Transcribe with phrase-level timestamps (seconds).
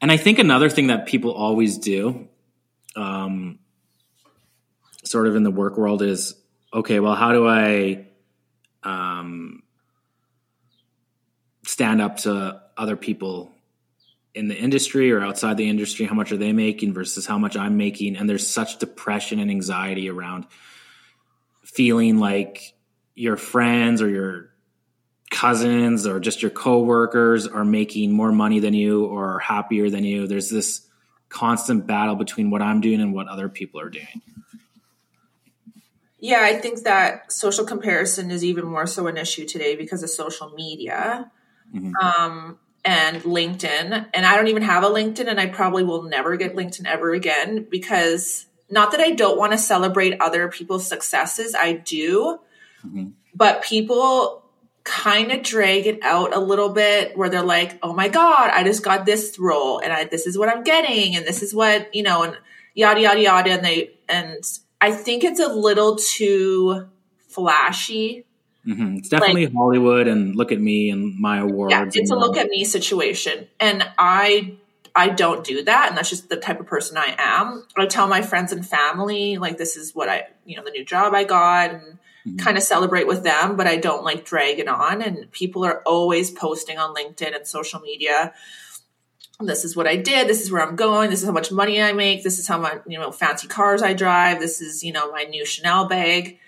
[0.00, 2.28] And I think another thing that people always do,
[2.96, 3.58] um,
[5.04, 6.34] sort of in the work world, is
[6.72, 7.00] okay.
[7.00, 8.06] Well, how do I
[8.82, 9.62] um,
[11.66, 13.52] stand up to other people
[14.34, 16.06] in the industry or outside the industry?
[16.06, 18.16] How much are they making versus how much I'm making?
[18.16, 20.46] And there's such depression and anxiety around
[21.62, 22.74] feeling like
[23.14, 24.49] your friends or your
[25.30, 30.26] cousins or just your coworkers are making more money than you or happier than you.
[30.26, 30.86] There's this
[31.28, 34.22] constant battle between what I'm doing and what other people are doing.
[36.18, 40.10] Yeah, I think that social comparison is even more so an issue today because of
[40.10, 41.30] social media
[41.74, 41.94] mm-hmm.
[41.96, 44.06] um, and LinkedIn.
[44.12, 47.14] And I don't even have a LinkedIn, and I probably will never get LinkedIn ever
[47.14, 52.38] again because not that I don't want to celebrate other people's successes, I do.
[52.86, 53.08] Mm-hmm.
[53.34, 54.39] But people
[54.82, 58.64] kind of drag it out a little bit where they're like, oh my God, I
[58.64, 61.94] just got this role and I, this is what I'm getting and this is what,
[61.94, 62.36] you know, and
[62.74, 63.50] yada, yada, yada.
[63.50, 64.38] And they, and
[64.80, 66.88] I think it's a little too
[67.28, 68.24] flashy.
[68.66, 68.96] Mm-hmm.
[68.96, 71.72] It's definitely like, Hollywood and look at me and my awards.
[71.72, 73.48] Yeah, it's a look at me situation.
[73.58, 74.54] And I,
[74.96, 75.88] I don't do that.
[75.88, 77.66] And that's just the type of person I am.
[77.76, 80.84] I tell my friends and family, like, this is what I, you know, the new
[80.84, 82.36] job I got and, mm-hmm.
[82.36, 85.02] kind of celebrate with them, but I don't like drag it on.
[85.02, 88.32] And people are always posting on LinkedIn and social media.
[89.40, 90.28] This is what I did.
[90.28, 91.10] This is where I'm going.
[91.10, 92.22] This is how much money I make.
[92.22, 94.38] This is how much, you know, fancy cars I drive.
[94.38, 96.38] This is, you know, my new Chanel bag.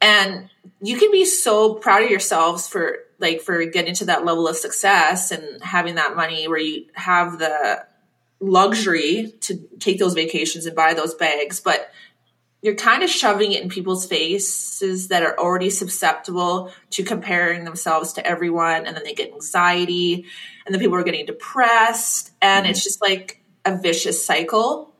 [0.00, 0.48] And
[0.80, 4.56] you can be so proud of yourselves for like for getting to that level of
[4.56, 7.86] success and having that money where you have the
[8.40, 11.90] luxury to take those vacations and buy those bags but
[12.64, 18.14] you're kind of shoving it in people's faces that are already susceptible to comparing themselves
[18.14, 20.24] to everyone and then they get anxiety
[20.64, 22.70] and then people are getting depressed and mm-hmm.
[22.70, 24.94] it's just like a vicious cycle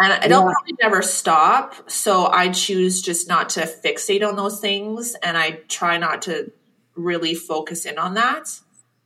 [0.00, 0.52] and it'll yeah.
[0.52, 5.52] probably never stop so i choose just not to fixate on those things and i
[5.68, 6.50] try not to
[6.96, 8.48] really focus in on that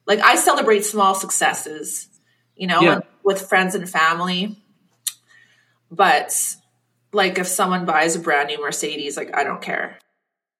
[0.06, 2.09] like i celebrate small successes
[2.56, 3.00] you know yeah.
[3.22, 4.59] with friends and family
[5.91, 6.56] but
[7.14, 9.98] like if someone buys a brand new Mercedes, like I don't care.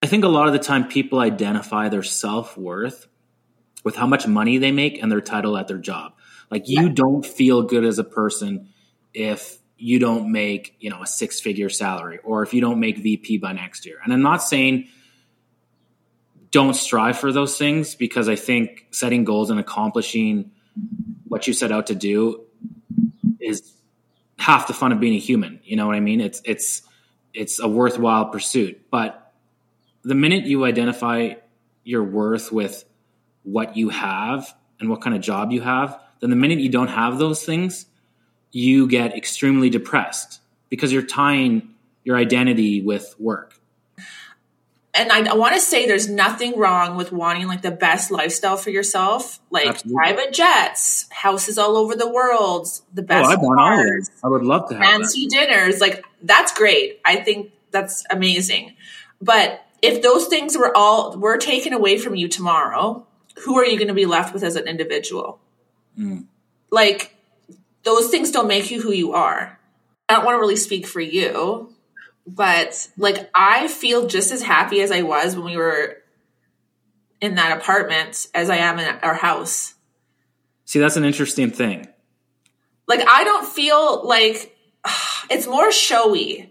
[0.03, 3.07] I think a lot of the time people identify their self worth
[3.85, 6.13] with how much money they make and their title at their job.
[6.51, 6.93] Like you yeah.
[6.93, 8.69] don't feel good as a person
[9.13, 12.99] if you don't make, you know, a six figure salary or if you don't make
[12.99, 13.99] VP by next year.
[14.05, 14.89] And I'm not saying
[16.51, 20.53] don't strive for those things because I think setting goals and accomplishing
[21.27, 22.44] what you set out to do
[24.45, 25.59] half the fun of being a human.
[25.65, 26.21] You know what I mean?
[26.21, 26.83] It's it's
[27.33, 28.91] it's a worthwhile pursuit.
[28.91, 29.33] But
[30.03, 31.37] the minute you identify
[31.83, 32.85] your worth with
[33.43, 36.89] what you have and what kind of job you have, then the minute you don't
[36.89, 37.87] have those things,
[38.53, 41.71] you get extremely depressed because you're tying
[42.05, 43.59] your identity with work
[44.95, 48.57] and I, I want to say there's nothing wrong with wanting like the best lifestyle
[48.57, 49.97] for yourself, like Absolutely.
[49.97, 53.29] private jets, houses all over the world, the oh, best.
[53.29, 55.31] Oh, I want all I would love to have fancy that.
[55.31, 55.81] dinners.
[55.81, 57.01] Like that's great.
[57.05, 58.77] I think that's amazing.
[59.21, 63.05] But if those things were all were taken away from you tomorrow,
[63.45, 65.41] who are you going to be left with as an individual?
[65.99, 66.27] Mm.
[66.71, 67.17] Like
[67.83, 69.59] those things don't make you who you are.
[70.09, 71.74] I don't want to really speak for you,
[72.27, 75.99] but like I feel just as happy as I was when we were
[77.21, 79.75] in that apartment as I am in our house.
[80.65, 81.89] See, that's an interesting thing.
[82.87, 84.57] Like I don't feel like
[85.31, 86.51] it's more showy.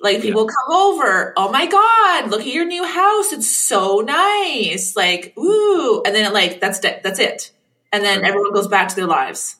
[0.00, 0.50] Like people yeah.
[0.66, 4.94] come over, oh my god, look at your new house, it's so nice.
[4.94, 7.52] Like, ooh, and then like that's that's it.
[7.90, 8.28] And then right.
[8.28, 9.56] everyone goes back to their lives.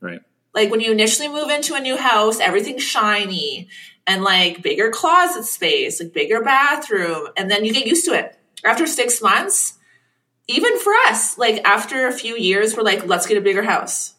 [0.00, 0.20] Right.
[0.54, 3.68] Like when you initially move into a new house, everything's shiny
[4.06, 8.36] and like bigger closet space, like bigger bathroom, and then you get used to it.
[8.64, 9.78] After six months,
[10.48, 14.14] even for us, like after a few years, we're like, let's get a bigger house.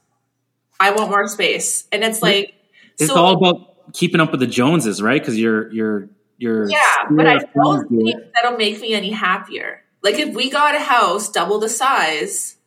[0.80, 2.54] I want more space, and it's like
[3.00, 5.22] it's so, all about keeping up with the Joneses, right?
[5.22, 9.84] Because you're you're you're yeah, but I don't think that'll make me any happier.
[10.02, 12.58] Like if we got a house double the size,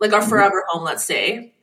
[0.00, 0.28] like our mm-hmm.
[0.28, 1.54] forever home, let's say,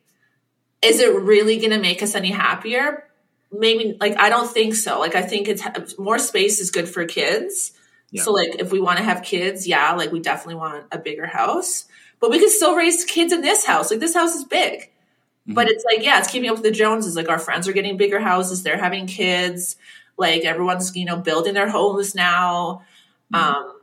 [0.82, 3.06] is it really going to make us any happier?
[3.52, 5.00] Maybe like I don't think so.
[5.00, 7.74] Like I think it's more space is good for kids.
[8.12, 8.24] Yeah.
[8.24, 11.26] So like if we want to have kids, yeah, like we definitely want a bigger
[11.26, 11.86] house.
[12.20, 13.90] But we could still raise kids in this house.
[13.90, 14.82] Like this house is big.
[14.82, 15.54] Mm-hmm.
[15.54, 17.16] But it's like, yeah, it's keeping up with the Joneses.
[17.16, 19.76] Like our friends are getting bigger houses, they're having kids.
[20.18, 22.84] Like everyone's, you know, building their homes now.
[23.34, 23.36] Mm-hmm.
[23.36, 23.78] Um,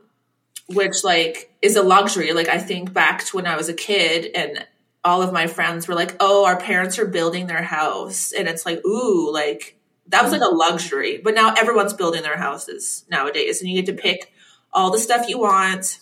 [0.68, 2.32] which like is a luxury.
[2.32, 4.66] Like I think back to when I was a kid and
[5.08, 8.66] all of my friends were like, "Oh, our parents are building their house," and it's
[8.66, 9.78] like, "Ooh, like
[10.08, 13.86] that was like a luxury." But now everyone's building their houses nowadays, and you get
[13.86, 14.30] to pick
[14.70, 15.98] all the stuff you want.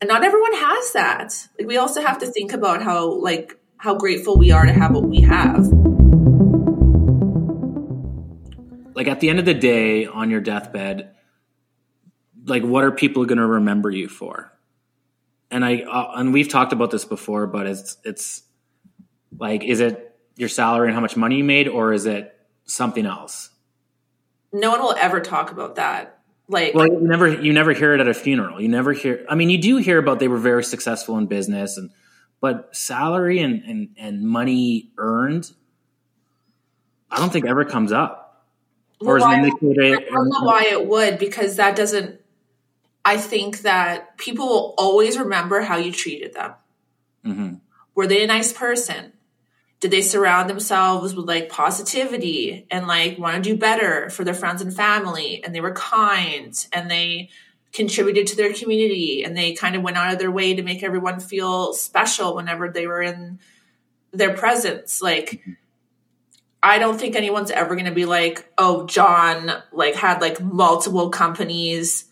[0.00, 1.48] And not everyone has that.
[1.58, 4.92] Like we also have to think about how like how grateful we are to have
[4.92, 5.66] what we have.
[8.94, 11.14] Like at the end of the day on your deathbed,
[12.44, 14.52] like what are people going to remember you for?
[15.50, 18.42] And I uh, and we've talked about this before, but it's it's
[19.38, 22.34] like is it your salary and how much money you made or is it
[22.64, 23.50] something else?
[24.52, 26.16] No one will ever talk about that.
[26.48, 28.60] Like well, you never you never hear it at a funeral.
[28.60, 29.26] You never hear.
[29.28, 31.90] I mean, you do hear about they were very successful in business, and
[32.40, 35.50] but salary and and and money earned,
[37.10, 38.44] I don't think ever comes up.
[39.00, 42.20] Well, or is why, I don't know why it would because that doesn't.
[43.06, 46.54] I think that people will always remember how you treated them.
[47.24, 47.54] Mm-hmm.
[47.94, 49.12] Were they a nice person?
[49.80, 54.34] did they surround themselves with like positivity and like want to do better for their
[54.34, 57.28] friends and family and they were kind and they
[57.72, 60.82] contributed to their community and they kind of went out of their way to make
[60.82, 63.38] everyone feel special whenever they were in
[64.12, 65.42] their presence like
[66.62, 71.10] I don't think anyone's ever going to be like, "Oh, John like had like multiple
[71.10, 72.05] companies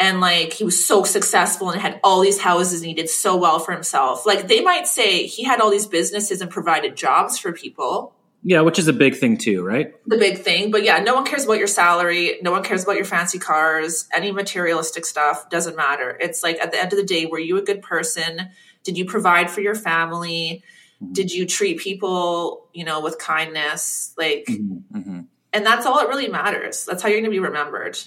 [0.00, 3.36] and like he was so successful and had all these houses and he did so
[3.36, 4.26] well for himself.
[4.26, 8.14] Like they might say he had all these businesses and provided jobs for people.
[8.44, 9.92] Yeah, which is a big thing too, right?
[10.06, 10.70] The big thing.
[10.70, 12.38] But yeah, no one cares about your salary.
[12.40, 14.08] No one cares about your fancy cars.
[14.14, 16.16] Any materialistic stuff doesn't matter.
[16.20, 18.50] It's like at the end of the day, were you a good person?
[18.84, 20.62] Did you provide for your family?
[21.02, 21.12] Mm-hmm.
[21.12, 24.14] Did you treat people, you know, with kindness?
[24.16, 24.96] Like, mm-hmm.
[24.96, 25.20] mm-hmm.
[25.52, 26.84] and that's all it really matters.
[26.84, 27.98] That's how you're going to be remembered.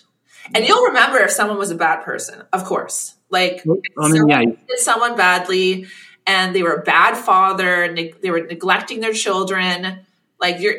[0.54, 3.16] And you'll remember if someone was a bad person, of course.
[3.30, 3.64] Like
[4.00, 4.44] I mean, yeah.
[4.44, 5.88] did someone badly
[6.28, 10.06] and they were a bad father, they were neglecting their children.
[10.40, 10.76] Like you're,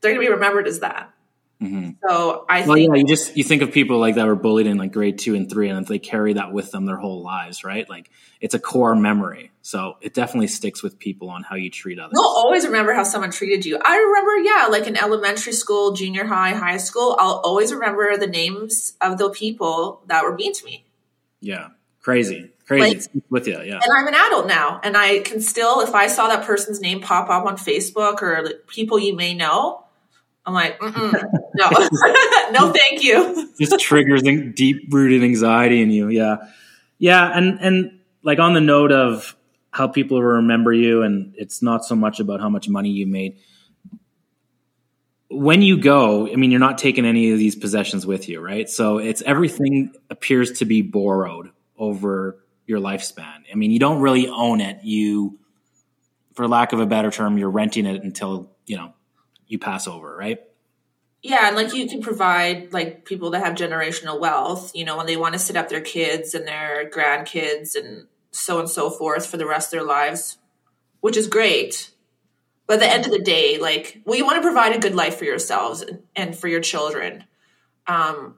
[0.00, 1.12] they're gonna be remembered as that.
[1.60, 1.90] Mm-hmm.
[2.08, 4.68] So I well, think, yeah, you just you think of people like that were bullied
[4.68, 7.64] in like grade two and three, and they carry that with them their whole lives,
[7.64, 7.88] right?
[7.90, 8.10] Like
[8.40, 12.12] it's a core memory, so it definitely sticks with people on how you treat others.
[12.14, 13.76] You'll always remember how someone treated you.
[13.84, 18.28] I remember, yeah, like in elementary school, junior high, high school, I'll always remember the
[18.28, 20.86] names of the people that were mean to me.
[21.40, 21.70] Yeah,
[22.00, 23.60] crazy, crazy like, with you.
[23.62, 26.80] Yeah, and I'm an adult now, and I can still, if I saw that person's
[26.80, 29.86] name pop up on Facebook or like, people you may know
[30.48, 30.90] I'm like, no,
[32.52, 33.52] no, thank you.
[33.60, 36.08] Just triggers deep rooted anxiety in you.
[36.08, 36.36] Yeah.
[36.96, 37.30] Yeah.
[37.36, 39.36] And, and like on the note of
[39.72, 43.36] how people remember you, and it's not so much about how much money you made.
[45.30, 48.70] When you go, I mean, you're not taking any of these possessions with you, right?
[48.70, 53.42] So it's everything appears to be borrowed over your lifespan.
[53.52, 54.82] I mean, you don't really own it.
[54.82, 55.38] You,
[56.32, 58.94] for lack of a better term, you're renting it until, you know,
[59.48, 60.40] you pass over, right?
[61.22, 65.06] Yeah, and like you can provide like people that have generational wealth, you know, when
[65.06, 68.88] they want to set up their kids and their grandkids and so on and so
[68.88, 70.38] forth for the rest of their lives,
[71.00, 71.90] which is great.
[72.68, 74.94] But at the end of the day, like, well, you want to provide a good
[74.94, 75.84] life for yourselves
[76.14, 77.24] and, for your children.
[77.86, 78.36] Um,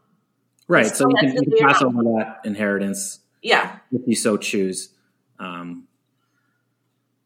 [0.68, 0.86] right.
[0.86, 3.18] So, you can, you can pass over that inheritance.
[3.42, 3.78] Yeah.
[3.90, 4.90] If you so choose.
[5.40, 5.88] Um,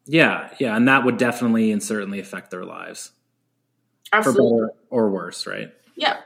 [0.06, 0.49] yeah.
[0.59, 0.75] Yeah.
[0.75, 3.12] And that would definitely and certainly affect their lives.
[4.18, 4.49] Absolutely.
[4.49, 5.71] For better or worse, right?
[5.97, 6.21] Yeah.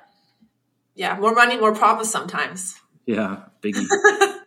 [0.94, 1.18] Yeah.
[1.18, 2.74] More money, more problems sometimes.
[3.06, 3.44] Yeah.
[3.62, 3.86] Biggie.
[4.28, 4.40] and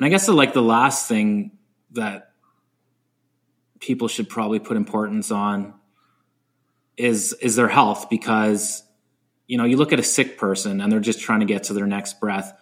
[0.00, 1.52] I guess the, like the last thing
[1.92, 2.32] that
[3.80, 5.74] people should probably put importance on
[6.96, 8.82] is is their health because
[9.46, 11.72] you know you look at a sick person and they're just trying to get to
[11.72, 12.52] their next breath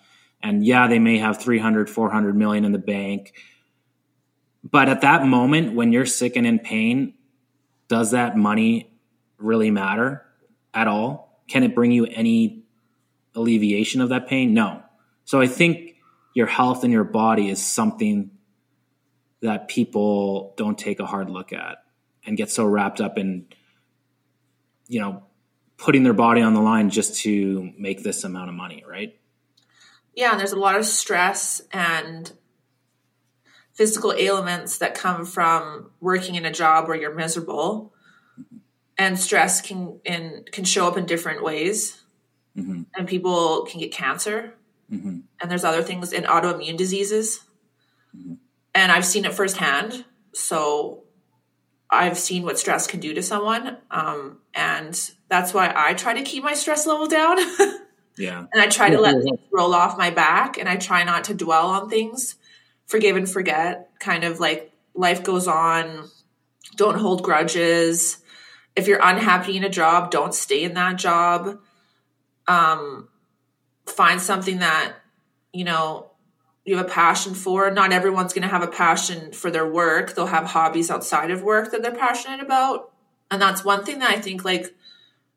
[0.43, 3.33] and yeah they may have 300 400 million in the bank
[4.63, 7.15] but at that moment when you're sick and in pain
[7.89, 8.91] does that money
[9.39, 10.25] really matter
[10.73, 11.43] at all?
[11.49, 12.65] Can it bring you any
[13.35, 14.55] alleviation of that pain?
[14.55, 14.83] No.
[15.25, 15.97] So I think
[16.35, 18.31] your health and your body is something
[19.41, 21.79] that people don't take a hard look at
[22.25, 23.47] and get so wrapped up in,
[24.89, 25.23] you know,
[25.77, 29.19] putting their body on the line just to make this amount of money, right?
[30.15, 32.33] Yeah, and there's a lot of stress and
[33.75, 37.93] physical ailments that come from working in a job where you're miserable
[38.99, 42.03] and stress can and can show up in different ways.
[42.57, 42.85] Mm-hmm.
[42.97, 44.55] and people can get cancer.
[44.91, 45.19] Mm-hmm.
[45.41, 47.41] and there's other things in autoimmune diseases.
[48.17, 48.35] Mm-hmm.
[48.75, 50.05] and i've seen it firsthand.
[50.33, 51.05] So
[51.91, 53.77] i've seen what stress can do to someone.
[53.91, 54.99] Um, and
[55.29, 57.39] that's why i try to keep my stress level down.
[58.17, 58.47] Yeah.
[58.53, 60.59] And i try to let things roll off my back.
[60.59, 62.37] And i try not to dwell on things.
[62.87, 63.91] Forgive and forget.
[64.01, 66.09] Kind of like life goes on.
[66.77, 68.19] Don't hold grudges.
[68.77, 71.59] If you're unhappy in a job, don't stay in that job.
[72.47, 73.09] Um,
[73.87, 74.95] find something that,
[75.53, 76.11] you know,
[76.65, 77.71] you have a passion for.
[77.71, 80.15] Not everyone's going to have a passion for their work.
[80.15, 82.93] They'll have hobbies outside of work that they're passionate about.
[83.31, 84.75] And that's one thing that I think like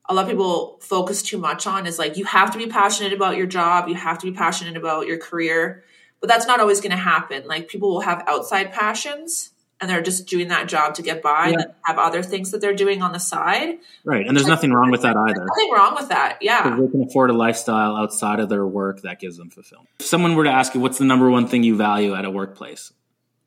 [0.08, 3.14] a lot of people focus too much on is like you have to be passionate
[3.14, 5.84] about your job, you have to be passionate about your career,
[6.20, 7.44] but that's not always going to happen.
[7.46, 11.50] Like people will have outside passions and they're just doing that job to get by
[11.50, 11.60] yeah.
[11.60, 13.78] and have other things that they're doing on the side.
[14.04, 14.26] Right.
[14.28, 15.46] And there's nothing wrong with that either.
[15.46, 16.40] Nothing wrong with that.
[16.42, 16.64] Yeah.
[16.64, 19.90] They can afford a lifestyle outside of their work that gives them fulfillment.
[20.00, 22.30] If someone were to ask you, what's the number one thing you value at a
[22.30, 22.92] workplace?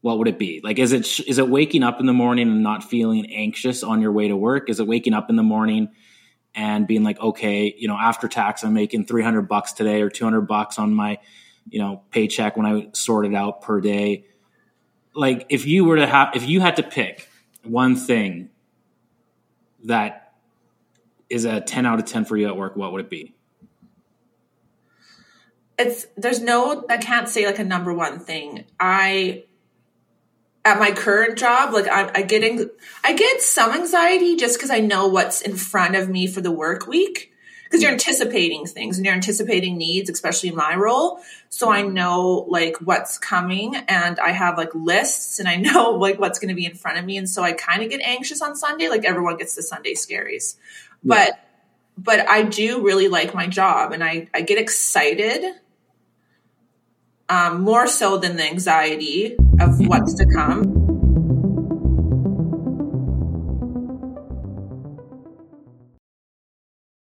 [0.01, 0.61] What would it be?
[0.65, 4.01] Like, is it, is it waking up in the morning and not feeling anxious on
[4.01, 4.71] your way to work?
[4.71, 5.91] Is it waking up in the morning
[6.55, 10.43] and being like, okay, you know, after tax, I'm making 300 bucks today or 200
[10.43, 11.19] bucks on my,
[11.69, 14.25] you know, paycheck when I sort it out per day.
[15.15, 17.29] Like if you were to have, if you had to pick
[17.63, 18.51] one thing
[19.85, 20.33] that
[21.29, 23.35] is a 10 out of 10 for you at work, what would it be?
[25.79, 28.65] It's, there's no, I can't say like a number one thing.
[28.79, 29.45] I,
[30.65, 32.71] at my current job, like I, I getting,
[33.03, 36.53] I get some anxiety just because I know what's in front of me for the
[36.53, 37.32] work week.
[37.73, 41.21] Because you're anticipating things and you're anticipating needs, especially in my role.
[41.49, 46.21] So I know like what's coming and I have like lists and I know like
[46.21, 47.17] what's going to be in front of me.
[47.17, 48.91] And so I kind of get anxious on Sunday.
[48.91, 50.57] Like everyone gets the Sunday scaries.
[51.03, 51.15] Yeah.
[51.17, 51.49] But
[51.97, 55.45] but I do really like my job and I, I get excited
[57.29, 60.72] um, more so than the anxiety of what's to come.